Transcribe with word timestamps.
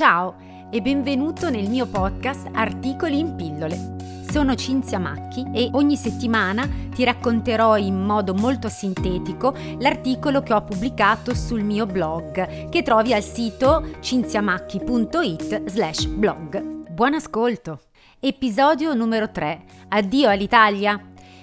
Ciao 0.00 0.36
e 0.70 0.80
benvenuto 0.80 1.50
nel 1.50 1.68
mio 1.68 1.84
podcast 1.84 2.48
Articoli 2.54 3.18
in 3.18 3.36
pillole. 3.36 3.96
Sono 4.30 4.54
Cinzia 4.54 4.98
Macchi 4.98 5.44
e 5.52 5.68
ogni 5.72 5.94
settimana 5.94 6.66
ti 6.94 7.04
racconterò 7.04 7.76
in 7.76 8.00
modo 8.00 8.32
molto 8.32 8.70
sintetico 8.70 9.54
l'articolo 9.78 10.40
che 10.40 10.54
ho 10.54 10.64
pubblicato 10.64 11.34
sul 11.34 11.62
mio 11.62 11.84
blog 11.84 12.70
che 12.70 12.82
trovi 12.82 13.12
al 13.12 13.22
sito 13.22 13.90
cinziamacchi.it 14.00 15.68
slash 15.68 16.06
blog. 16.06 16.88
Buon 16.88 17.12
ascolto! 17.12 17.80
Episodio 18.20 18.94
numero 18.94 19.30
3. 19.30 19.64
Addio 19.88 20.30
all'Italia. 20.30 20.98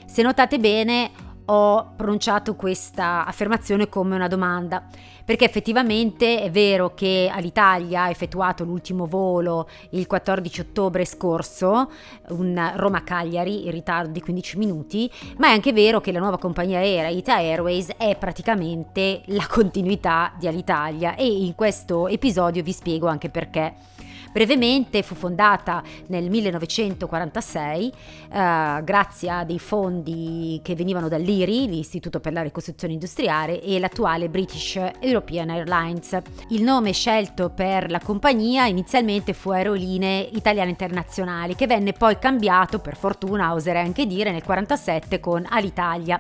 Se 0.08 0.24
notate 0.24 0.58
bene 0.58 1.12
ho 1.50 1.94
pronunciato 1.96 2.56
questa 2.56 3.26
affermazione 3.26 3.90
come 3.90 4.16
una 4.16 4.28
domanda, 4.28 4.84
perché 5.24 5.46
effettivamente 5.46 6.42
è 6.42 6.52
vero 6.52 6.94
che 6.94 7.30
all'Italia 7.32 8.04
ha 8.04 8.10
effettuato 8.10 8.64
l'ultimo 8.64 9.06
volo 9.06 9.68
il 9.92 10.08
14 10.08 10.62
ottobre 10.62 11.06
scorso, 11.06 11.92
un 12.30 12.72
Roma-Cagliari 12.76 13.66
in 13.66 13.72
ritardo 13.72 14.12
di 14.12 14.22
15 14.22 14.58
minuti, 14.58 15.12
ma 15.38 15.48
è 15.48 15.52
anche 15.52 15.74
vero 15.74 16.02
che 16.02 16.12
la 16.12 16.20
nuova 16.20 16.38
compagnia 16.38 16.80
aerea 16.80 17.10
Ita 17.10 17.36
Airways 17.36 17.90
è 17.98 18.16
praticamente 18.18 19.22
la 19.28 19.48
continuità 19.48 20.34
di 20.38 20.48
Alitalia 20.48 21.16
e 21.16 21.26
in 21.26 21.56
questo 21.56 22.08
episodio 22.08 22.64
vi 22.64 22.72
spiego 22.74 23.08
anche 23.08 23.30
perché. 23.30 23.74
Brevemente 24.32 25.04
fu 25.04 25.16
fondata 25.16 25.84
nel 26.08 26.30
1946 26.30 27.92
eh, 28.32 28.82
grazie 28.84 29.30
a 29.30 29.44
dei 29.44 29.60
fondi 29.60 30.60
che 30.64 30.76
venivano 30.76 31.08
dall'IRI, 31.08 31.68
l'Istituto 31.68 32.20
per 32.20 32.34
la 32.34 32.42
ricostruzione 32.42 32.94
industriale, 32.94 33.62
e 33.62 33.80
l'attuale 33.80 34.30
British 34.30 34.80
European 35.00 35.50
Airlines. 35.50 36.18
Il 36.50 36.64
nome 36.64 36.92
scelto 36.92 37.50
per 37.50 37.90
la 37.90 38.00
compagnia 38.00 38.66
inizialmente 38.66 39.34
fu 39.34 39.50
Aerolinee 39.50 40.30
Italiane 40.34 40.70
Internazionali, 40.70 41.56
che 41.56 41.68
venne 41.68 41.94
poi 41.94 42.20
cambiato, 42.20 42.80
per 42.80 42.96
fortuna 42.96 43.54
oserei 43.54 43.84
anche 43.84 44.06
dire, 44.06 44.32
nel 44.32 44.44
1947 44.46 45.20
con 45.20 45.46
Alitalia. 45.50 46.20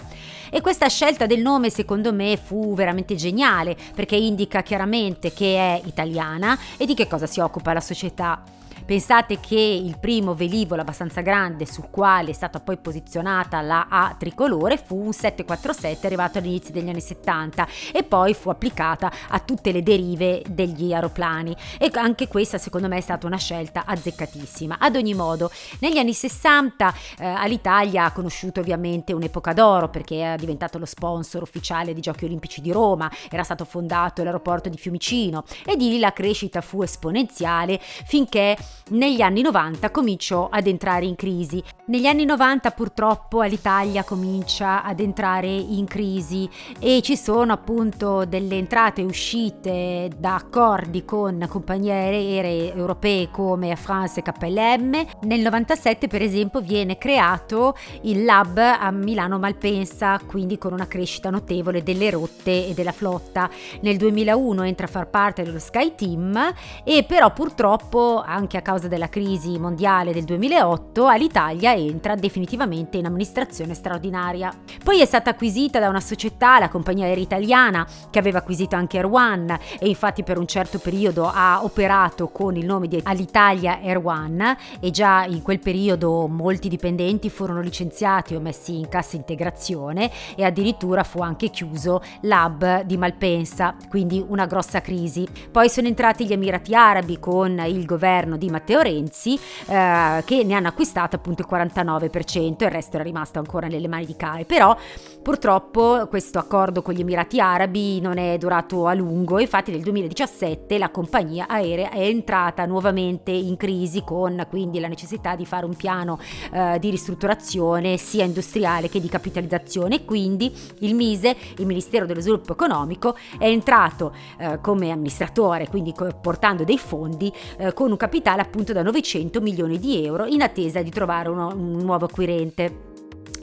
E 0.49 0.61
questa 0.61 0.87
scelta 0.87 1.25
del 1.25 1.41
nome 1.41 1.69
secondo 1.69 2.13
me 2.13 2.37
fu 2.37 2.73
veramente 2.73 3.15
geniale 3.15 3.75
perché 3.93 4.15
indica 4.15 4.63
chiaramente 4.63 5.33
che 5.33 5.57
è 5.57 5.81
italiana 5.85 6.57
e 6.77 6.85
di 6.85 6.93
che 6.93 7.07
cosa 7.07 7.27
si 7.27 7.39
occupa 7.39 7.73
la 7.73 7.81
società 7.81 7.96
società. 7.97 8.43
Pensate 8.87 9.41
che 9.41 9.59
il 9.59 9.99
primo 9.99 10.33
velivolo 10.33 10.79
abbastanza 10.79 11.19
grande 11.19 11.65
sul 11.65 11.89
quale 11.89 12.29
è 12.29 12.33
stata 12.33 12.61
poi 12.61 12.77
posizionata 12.77 13.59
la 13.59 13.87
A 13.89 14.15
tricolore 14.17 14.77
fu 14.77 14.95
un 14.95 15.11
747 15.11 16.05
arrivato 16.05 16.37
all'inizio 16.37 16.71
degli 16.71 16.87
anni 16.87 17.01
70 17.01 17.67
e 17.91 18.03
poi 18.03 18.33
fu 18.33 18.49
applicata 18.49 19.11
a 19.27 19.39
tutte 19.39 19.73
le 19.73 19.83
derive 19.83 20.41
degli 20.47 20.93
aeroplani 20.93 21.53
e 21.77 21.91
anche 21.95 22.29
questa 22.29 22.57
secondo 22.57 22.87
me 22.87 22.95
è 22.95 23.01
stata 23.01 23.27
una 23.27 23.35
scelta 23.35 23.83
azzeccatissima. 23.85 24.77
Ad 24.79 24.95
ogni 24.95 25.13
modo, 25.13 25.51
negli 25.79 25.97
anni 25.97 26.13
60 26.13 26.93
eh, 27.19 27.25
all'Italia 27.25 28.05
ha 28.05 28.13
conosciuto 28.13 28.61
ovviamente 28.61 29.11
un'epoca 29.11 29.51
d'oro 29.51 29.89
perché 29.89 30.35
è 30.35 30.37
diventato 30.37 30.77
lo 30.77 30.85
sponsor 30.85 31.41
ufficiale 31.41 31.91
dei 31.91 32.01
Giochi 32.01 32.23
Olimpici 32.23 32.61
di 32.61 32.71
Roma, 32.71 33.11
era 33.29 33.43
stato 33.43 33.65
fondato 33.65 34.23
l'aeroporto 34.23 34.69
di 34.69 34.77
Fiumicino 34.77 35.43
e 35.65 35.75
di 35.75 35.89
lì 35.89 35.99
la 35.99 36.13
crescita 36.13 36.61
fu 36.61 36.83
esponenziale 36.83 37.81
finché 37.81 38.55
negli 38.89 39.21
anni 39.21 39.41
90 39.41 39.91
cominciò 39.91 40.47
ad 40.49 40.67
entrare 40.67 41.05
in 41.05 41.15
crisi. 41.15 41.63
Negli 41.87 42.05
anni 42.05 42.25
90 42.25 42.71
purtroppo 42.71 43.41
l'Italia 43.41 44.03
comincia 44.03 44.83
ad 44.83 44.99
entrare 44.99 45.47
in 45.47 45.85
crisi 45.85 46.49
e 46.79 47.01
ci 47.01 47.15
sono 47.15 47.53
appunto 47.53 48.25
delle 48.25 48.55
entrate 48.55 49.01
e 49.01 49.05
uscite 49.05 50.09
da 50.17 50.35
accordi 50.35 51.05
con 51.05 51.45
compagnie 51.47 51.91
aeree 51.91 52.73
europee 52.73 53.29
come 53.31 53.75
France 53.75 54.19
e 54.19 54.23
KLM. 54.23 55.05
Nel 55.21 55.41
97 55.41 56.07
per 56.07 56.21
esempio 56.21 56.61
viene 56.61 56.97
creato 56.97 57.75
il 58.01 58.25
lab 58.25 58.57
a 58.57 58.91
Milano 58.91 59.39
Malpensa, 59.39 60.19
quindi 60.25 60.57
con 60.57 60.73
una 60.73 60.87
crescita 60.87 61.29
notevole 61.29 61.83
delle 61.83 62.09
rotte 62.09 62.67
e 62.67 62.73
della 62.73 62.91
flotta. 62.91 63.49
Nel 63.81 63.97
2001 63.97 64.63
entra 64.63 64.85
a 64.85 64.89
far 64.89 65.09
parte 65.09 65.43
dello 65.43 65.59
Sky 65.59 65.95
Team 65.95 66.53
e 66.83 67.03
però 67.03 67.31
purtroppo 67.31 68.21
anche 68.25 68.57
a 68.57 68.61
causa 68.67 68.89
della 68.89 69.07
crisi 69.07 69.57
mondiale 69.57 70.11
del 70.11 70.25
2008, 70.25 71.05
all'Italia 71.05 71.73
entra 71.73 72.15
definitivamente 72.15 72.97
in 72.97 73.05
amministrazione 73.05 73.73
straordinaria. 73.73 74.53
Poi 74.83 74.99
è 74.99 75.05
stata 75.05 75.29
acquisita 75.29 75.79
da 75.79 75.87
una 75.87 76.01
società, 76.01 76.59
la 76.59 76.67
compagnia 76.67 77.05
aerea 77.05 77.23
italiana, 77.23 77.87
che 78.09 78.19
aveva 78.19 78.39
acquisito 78.39 78.75
anche 78.75 78.97
Air 78.97 79.05
One 79.05 79.57
e 79.79 79.87
infatti 79.87 80.21
per 80.23 80.37
un 80.37 80.47
certo 80.47 80.79
periodo 80.79 81.31
ha 81.33 81.63
operato 81.63 82.27
con 82.27 82.57
il 82.57 82.65
nome 82.65 82.89
di 82.89 82.99
Alitalia 83.01 83.79
Air 83.81 84.05
One 84.05 84.57
e 84.81 84.91
già 84.91 85.23
in 85.23 85.41
quel 85.41 85.59
periodo 85.59 86.27
molti 86.27 86.67
dipendenti 86.67 87.29
furono 87.29 87.61
licenziati 87.61 88.35
o 88.35 88.41
messi 88.41 88.77
in 88.77 88.89
cassa 88.89 89.15
integrazione 89.15 90.11
e 90.35 90.43
addirittura 90.43 91.05
fu 91.05 91.21
anche 91.21 91.49
chiuso 91.51 92.01
l'hub 92.23 92.81
di 92.81 92.97
Malpensa, 92.97 93.77
quindi 93.87 94.21
una 94.27 94.45
grossa 94.45 94.81
crisi. 94.81 95.25
Poi 95.49 95.69
sono 95.69 95.87
entrati 95.87 96.25
gli 96.25 96.33
Emirati 96.33 96.75
Arabi 96.75 97.17
con 97.17 97.63
il 97.65 97.85
governo 97.85 98.35
di 98.35 98.55
Matteo 98.57 98.81
Renzi 98.81 99.35
eh, 99.67 100.23
che 100.25 100.43
ne 100.43 100.53
hanno 100.53 100.67
acquistato 100.67 101.15
appunto 101.15 101.43
il 101.43 101.47
49%, 101.49 102.63
il 102.63 102.71
resto 102.71 102.95
era 102.95 103.03
rimasto 103.03 103.39
ancora 103.39 103.67
nelle 103.67 103.87
mani 103.87 104.05
di 104.05 104.15
CAE, 104.15 104.45
però 104.45 104.75
purtroppo 105.21 106.07
questo 106.09 106.39
accordo 106.39 106.81
con 106.81 106.93
gli 106.93 107.01
Emirati 107.01 107.39
Arabi 107.39 108.01
non 108.01 108.17
è 108.17 108.37
durato 108.37 108.87
a 108.87 108.93
lungo, 108.93 109.39
infatti 109.39 109.71
nel 109.71 109.81
2017 109.81 110.77
la 110.77 110.89
compagnia 110.89 111.47
aerea 111.47 111.91
è 111.91 112.01
entrata 112.01 112.65
nuovamente 112.65 113.31
in 113.31 113.57
crisi 113.57 114.03
con 114.03 114.45
quindi 114.49 114.79
la 114.79 114.87
necessità 114.87 115.35
di 115.35 115.45
fare 115.45 115.65
un 115.65 115.75
piano 115.75 116.19
eh, 116.51 116.77
di 116.79 116.89
ristrutturazione 116.89 117.97
sia 117.97 118.23
industriale 118.23 118.89
che 118.89 118.99
di 118.99 119.09
capitalizzazione. 119.09 119.95
E 119.95 120.05
quindi 120.05 120.53
il 120.79 120.95
MISE, 120.95 121.35
il 121.57 121.65
Ministero 121.65 122.05
dello 122.05 122.21
Sviluppo 122.21 122.53
Economico, 122.53 123.15
è 123.37 123.45
entrato 123.45 124.13
eh, 124.37 124.59
come 124.61 124.91
amministratore, 124.91 125.67
quindi 125.67 125.93
portando 126.21 126.63
dei 126.63 126.77
fondi 126.77 127.31
eh, 127.57 127.73
con 127.73 127.91
un 127.91 127.97
capitale 127.97 128.41
appunto 128.47 128.73
da 128.73 128.81
900 128.81 129.41
milioni 129.41 129.77
di 129.77 130.03
euro 130.03 130.25
in 130.25 130.41
attesa 130.41 130.81
di 130.81 130.89
trovare 130.89 131.29
uno, 131.29 131.53
un 131.53 131.77
nuovo 131.77 132.05
acquirente. 132.05 132.85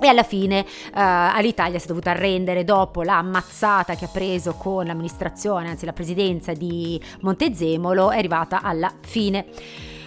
E 0.01 0.09
alla 0.09 0.25
fine 0.25 0.61
uh, 0.61 0.93
all'Italia 0.93 1.79
si 1.79 1.85
è 1.85 1.89
dovuta 1.89 2.11
arrendere 2.11 2.65
dopo 2.65 3.03
la 3.03 3.19
ammazzata 3.19 3.95
che 3.95 4.07
ha 4.07 4.11
preso 4.13 4.55
con 4.55 4.85
l'amministrazione, 4.85 5.69
anzi 5.69 5.87
la 5.87 5.93
presidenza 5.93 6.53
di 6.53 7.01
Montezemolo, 7.21 8.11
è 8.11 8.19
arrivata 8.19 8.61
alla 8.61 8.93
fine. 9.01 9.47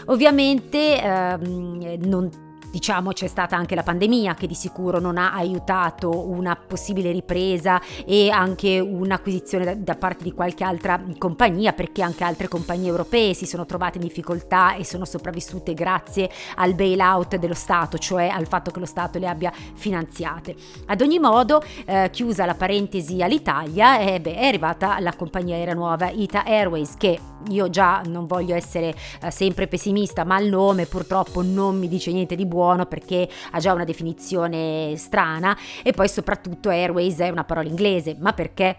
Ovviamente 0.08 1.02
uh, 1.02 2.08
non 2.08 2.30
Diciamo 2.70 3.14
c'è 3.14 3.28
stata 3.28 3.56
anche 3.56 3.76
la 3.76 3.84
pandemia 3.84 4.34
che 4.34 4.46
di 4.46 4.54
sicuro 4.54 5.00
non 5.00 5.18
ha 5.18 5.32
aiutato 5.34 6.28
una 6.30 6.56
possibile 6.56 7.12
ripresa 7.12 7.82
e 8.06 8.30
anche 8.30 8.80
un'acquisizione 8.80 9.64
da, 9.64 9.74
da, 9.74 9.96
parte 9.96 10.26
di 10.26 10.34
qualche 10.34 10.66
altra 10.66 11.02
compagnia 11.18 11.72
perché 11.72 12.02
anche 12.02 12.26
altre 12.26 12.50
compagnie 12.50 12.90
europee 12.90 13.34
si 13.34 13.46
sono 13.46 13.66
trovate 13.66 14.00
in 14.00 14.04
difficoltà 14.04 14.76
e 14.76 14.84
sono 14.84 15.06
sopravvissute 15.06 15.74
grazie 15.74 16.30
al 16.56 16.74
bailout 16.74 17.38
dello 17.38 17.54
Stato, 17.54 17.98
cioè 17.98 18.28
al 18.28 18.48
fatto 18.48 18.70
che 18.70 18.80
lo 18.80 18.86
Stato 18.86 19.18
le 19.18 19.28
abbia 19.28 19.52
finanziate. 19.74 20.54
Ad 20.88 21.00
ogni 21.00 21.20
modo, 21.20 21.64
eh, 21.86 22.10
chiusa 22.12 22.46
la 22.46 22.56
parentesi 22.56 23.24
all'Italia, 23.24 24.00
eh, 24.00 24.20
beh, 24.20 24.36
è 24.36 24.46
arrivata 24.46 25.00
la 25.00 25.16
compagnia 25.16 25.56
aerea 25.56 25.74
nuova 25.74 26.10
Ita 26.10 26.44
Airways 26.44 26.96
che 26.98 27.18
io 27.50 27.70
già 27.70 28.02
non 28.06 28.26
voglio 28.26 28.56
essere 28.56 28.94
eh, 29.22 29.32
sempre 29.32 29.68
pessimista, 29.68 30.26
ma 30.26 30.38
il 30.40 30.50
nome 30.50 30.86
purtroppo 30.86 31.42
non 31.42 31.80
mi 31.80 31.88
dice 31.88 32.12
niente 32.12 32.36
di 32.36 32.46
buono 32.46 32.57
perché 32.86 33.28
ha 33.52 33.60
già 33.60 33.74
una 33.74 33.84
definizione 33.84 34.96
strana 34.98 35.58
e 35.84 35.92
poi 35.92 36.08
soprattutto 36.10 36.70
Airways 36.70 37.20
è 37.20 37.30
una 37.30 37.44
parola 37.44 37.68
inglese, 37.68 38.16
ma 38.20 38.34
perché? 38.34 38.78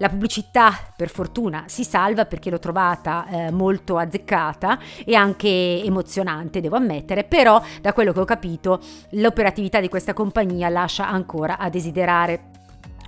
La 0.00 0.08
pubblicità, 0.08 0.72
per 0.96 1.10
fortuna, 1.10 1.64
si 1.66 1.84
salva 1.84 2.24
perché 2.24 2.48
l'ho 2.48 2.58
trovata 2.58 3.26
eh, 3.28 3.50
molto 3.50 3.98
azzeccata 3.98 4.78
e 5.04 5.14
anche 5.14 5.82
emozionante, 5.84 6.62
devo 6.62 6.76
ammettere, 6.76 7.24
però 7.24 7.62
da 7.82 7.92
quello 7.92 8.12
che 8.12 8.20
ho 8.20 8.24
capito 8.24 8.80
l'operatività 9.10 9.78
di 9.78 9.90
questa 9.90 10.14
compagnia 10.14 10.70
lascia 10.70 11.06
ancora 11.06 11.58
a 11.58 11.68
desiderare. 11.68 12.59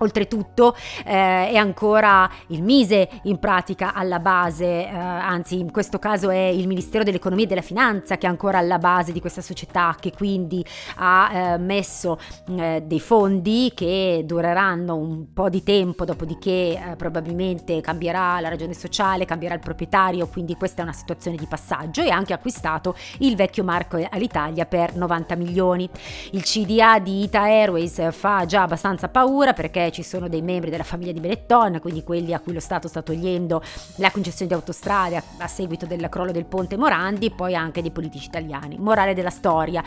Oltretutto 0.02 0.74
eh, 1.04 1.50
è 1.50 1.54
ancora 1.54 2.28
il 2.48 2.62
Mise 2.62 3.08
in 3.24 3.38
pratica 3.38 3.94
alla 3.94 4.18
base, 4.18 4.64
eh, 4.64 4.88
anzi 4.88 5.60
in 5.60 5.70
questo 5.70 6.00
caso 6.00 6.28
è 6.30 6.36
il 6.36 6.66
Ministero 6.66 7.04
dell'Economia 7.04 7.44
e 7.44 7.48
della 7.48 7.62
Finanza 7.62 8.18
che 8.18 8.26
è 8.26 8.28
ancora 8.28 8.58
alla 8.58 8.78
base 8.78 9.12
di 9.12 9.20
questa 9.20 9.40
società 9.40 9.94
che 10.00 10.12
quindi 10.12 10.64
ha 10.96 11.30
eh, 11.32 11.58
messo 11.58 12.18
eh, 12.48 12.82
dei 12.84 12.98
fondi 12.98 13.70
che 13.76 14.24
dureranno 14.26 14.96
un 14.96 15.32
po' 15.32 15.48
di 15.48 15.62
tempo, 15.62 16.04
dopodiché 16.04 16.50
eh, 16.50 16.96
probabilmente 16.96 17.80
cambierà 17.80 18.40
la 18.40 18.48
ragione 18.48 18.74
sociale, 18.74 19.24
cambierà 19.24 19.54
il 19.54 19.60
proprietario, 19.60 20.26
quindi 20.26 20.56
questa 20.56 20.80
è 20.80 20.84
una 20.84 20.92
situazione 20.92 21.36
di 21.36 21.46
passaggio 21.46 22.02
e 22.02 22.10
ha 22.10 22.16
anche 22.16 22.32
acquistato 22.32 22.96
il 23.18 23.36
vecchio 23.36 23.62
marco 23.62 24.04
all'Italia 24.10 24.66
per 24.66 24.96
90 24.96 25.36
milioni. 25.36 25.88
Il 26.32 26.42
CDA 26.42 26.98
di 26.98 27.22
Ita 27.22 27.42
Airways 27.42 28.10
fa 28.12 28.44
già 28.46 28.62
abbastanza 28.62 29.08
paura 29.08 29.52
perché 29.52 29.90
ci 29.92 30.02
sono 30.02 30.28
dei 30.28 30.42
membri 30.42 30.70
della 30.70 30.82
famiglia 30.82 31.12
di 31.12 31.20
Benetton, 31.20 31.78
quindi 31.80 32.02
quelli 32.02 32.32
a 32.34 32.40
cui 32.40 32.52
lo 32.52 32.60
Stato 32.60 32.88
sta 32.88 33.02
togliendo 33.02 33.62
la 33.96 34.10
concessione 34.10 34.48
di 34.48 34.54
autostrade 34.54 35.16
a, 35.16 35.22
a 35.38 35.46
seguito 35.46 35.86
del 35.86 36.08
crollo 36.08 36.32
del 36.32 36.46
ponte 36.46 36.76
Morandi, 36.76 37.30
poi 37.30 37.54
anche 37.54 37.82
dei 37.82 37.90
politici 37.90 38.26
italiani. 38.26 38.78
Morale 38.78 39.14
della 39.14 39.30
storia, 39.30 39.84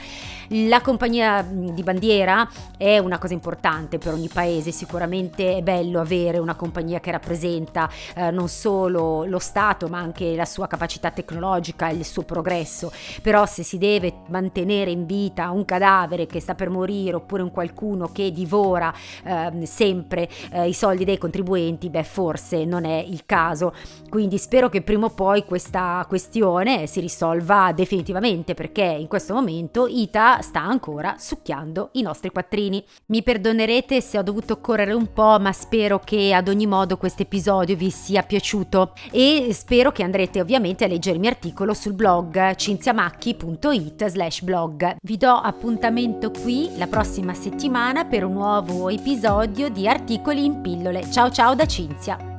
la 0.49 0.81
compagnia 0.81 1.41
di 1.41 1.83
bandiera 1.83 2.47
è 2.77 2.99
una 2.99 3.17
cosa 3.17 3.33
importante 3.33 3.97
per 3.97 4.13
ogni 4.13 4.29
paese, 4.29 4.71
sicuramente 4.71 5.57
è 5.57 5.61
bello 5.61 5.99
avere 5.99 6.37
una 6.37 6.55
compagnia 6.55 6.99
che 6.99 7.11
rappresenta 7.11 7.89
eh, 8.15 8.31
non 8.31 8.47
solo 8.47 9.25
lo 9.25 9.39
Stato 9.39 9.87
ma 9.87 9.99
anche 9.99 10.35
la 10.35 10.45
sua 10.45 10.67
capacità 10.67 11.11
tecnologica 11.11 11.89
e 11.89 11.95
il 11.95 12.05
suo 12.05 12.23
progresso, 12.23 12.91
però 13.21 13.45
se 13.45 13.63
si 13.63 13.77
deve 13.77 14.13
mantenere 14.27 14.91
in 14.91 15.05
vita 15.05 15.49
un 15.49 15.65
cadavere 15.65 16.27
che 16.27 16.39
sta 16.39 16.53
per 16.53 16.69
morire 16.69 17.15
oppure 17.15 17.41
un 17.41 17.51
qualcuno 17.51 18.09
che 18.11 18.31
divora 18.31 18.93
eh, 19.23 19.65
sempre 19.65 19.94
eh, 20.51 20.67
i 20.67 20.73
soldi 20.73 21.05
dei 21.05 21.17
contribuenti, 21.17 21.89
beh 21.89 22.03
forse 22.03 22.65
non 22.65 22.85
è 22.85 22.97
il 22.97 23.23
caso. 23.25 23.73
Quindi 24.09 24.37
spero 24.37 24.69
che 24.69 24.81
prima 24.81 25.05
o 25.05 25.09
poi 25.09 25.45
questa 25.45 26.05
questione 26.07 26.87
si 26.87 26.99
risolva 26.99 27.71
definitivamente 27.73 28.53
perché 28.53 28.83
in 28.83 29.07
questo 29.07 29.33
momento 29.33 29.87
Ita 29.87 30.41
sta 30.41 30.61
ancora 30.61 31.15
succhiando 31.17 31.89
i 31.93 32.01
nostri 32.01 32.31
quattrini. 32.31 32.83
Mi 33.07 33.23
perdonerete 33.23 34.01
se 34.01 34.17
ho 34.17 34.23
dovuto 34.23 34.59
correre 34.59 34.93
un 34.93 35.11
po', 35.13 35.37
ma 35.39 35.51
spero 35.51 35.99
che 35.99 36.33
ad 36.33 36.47
ogni 36.47 36.67
modo 36.67 36.97
questo 36.97 37.21
episodio 37.21 37.75
vi 37.75 37.89
sia 37.89 38.23
piaciuto 38.23 38.93
e 39.11 39.49
spero 39.51 39.91
che 39.91 40.03
andrete 40.03 40.41
ovviamente 40.41 40.85
a 40.85 40.87
mio 40.87 41.29
articolo 41.29 41.73
sul 41.73 41.93
blog 41.93 42.55
cinziamacchi.it 42.55 44.05
slash 44.07 44.41
blog. 44.41 44.95
Vi 45.01 45.17
do 45.17 45.31
appuntamento 45.31 46.31
qui 46.31 46.69
la 46.77 46.87
prossima 46.87 47.33
settimana 47.33 48.05
per 48.05 48.23
un 48.23 48.33
nuovo 48.33 48.89
episodio 48.89 49.69
di 49.75 49.89
Articoli 49.89 50.45
in 50.45 50.61
pillole. 50.61 51.11
Ciao 51.11 51.29
ciao 51.29 51.53
da 51.53 51.65
Cinzia! 51.65 52.34